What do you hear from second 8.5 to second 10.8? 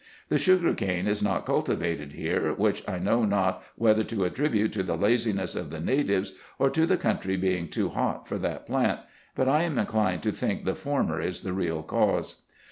plant; but I am inclined to think the